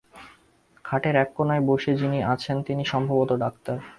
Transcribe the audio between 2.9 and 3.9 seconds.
সম্ভবত ডাক্তার।